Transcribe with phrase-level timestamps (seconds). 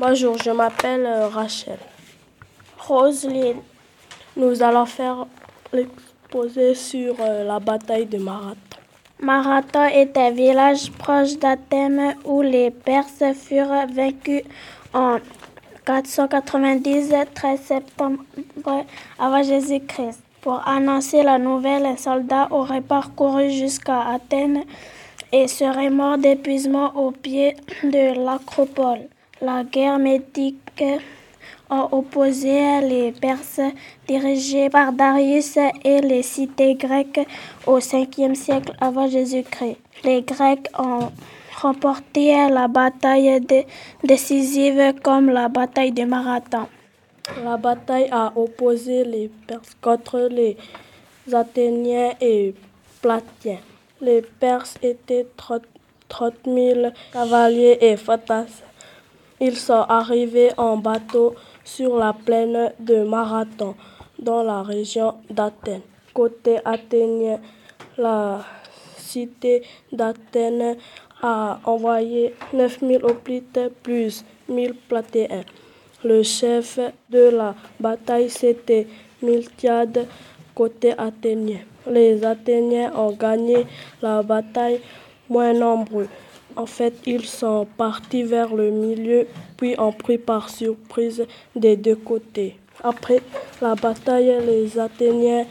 [0.00, 1.76] Bonjour, je m'appelle euh, Rachel.
[2.78, 3.60] Roselyne.
[4.34, 5.26] Nous allons faire
[5.74, 8.56] l'exposé sur euh, la bataille de Marathon.
[9.20, 14.44] Marathon est un village proche d'Athènes où les Perses furent vaincus
[14.94, 15.18] en
[15.84, 18.24] 490, 13 septembre
[19.18, 20.22] avant Jésus-Christ.
[20.40, 24.64] Pour annoncer la nouvelle, un soldat aurait parcouru jusqu'à Athènes
[25.30, 29.10] et serait mort d'épuisement au pied de l'acropole.
[29.42, 30.84] La guerre médique
[31.70, 33.62] a opposé les Perses
[34.06, 37.26] dirigés par Darius et les cités grecques
[37.66, 39.78] au 5e siècle avant Jésus-Christ.
[40.04, 41.10] Les Grecs ont
[41.56, 43.40] remporté la bataille
[44.04, 46.66] décisive comme la bataille de Marathon.
[47.42, 50.58] La bataille a opposé les Perses contre les
[51.32, 52.54] Athéniens et
[53.00, 53.60] Platiens.
[54.02, 58.69] Les Perses étaient 30 000 cavaliers et fantassins.
[59.40, 63.74] Ils sont arrivés en bateau sur la plaine de Marathon,
[64.18, 65.80] dans la région d'Athènes.
[66.12, 67.40] Côté athénien,
[67.96, 68.44] la
[68.98, 70.76] cité d'Athènes
[71.22, 75.44] a envoyé 9000 hoplites plus 1000 platéens.
[76.04, 78.86] Le chef de la bataille, c'était
[79.22, 80.06] Miltiade,
[80.54, 81.60] côté athénien.
[81.86, 83.66] Les Athéniens ont gagné
[84.02, 84.80] la bataille
[85.28, 86.08] moins nombreux.
[86.56, 91.96] En fait, ils sont partis vers le milieu, puis ont pris par surprise des deux
[91.96, 92.56] côtés.
[92.82, 93.20] Après
[93.60, 95.46] la bataille, les Athéniens,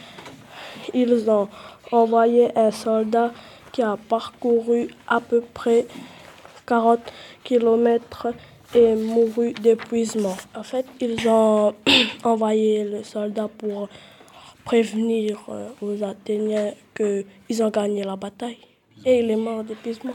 [0.92, 1.48] ils ont
[1.92, 3.32] envoyé un soldat
[3.72, 5.86] qui a parcouru à peu près
[6.66, 7.00] 40
[7.44, 8.28] km
[8.74, 10.36] et mouru d'épuisement.
[10.54, 11.74] En fait, ils ont
[12.24, 13.88] envoyé le soldat pour
[14.64, 18.58] prévenir euh, aux Athéniens qu'ils ont gagné la bataille.
[19.04, 20.12] Et il est mort d'épuisement.